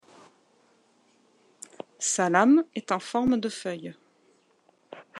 Sa 1.99 2.27
lame 2.31 2.65
est 2.73 2.91
en 2.91 2.97
forme 2.97 3.37
de 3.37 3.49
feuille. 3.49 3.93